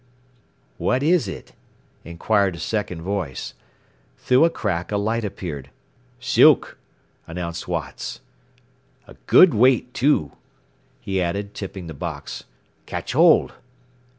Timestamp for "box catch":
11.93-13.13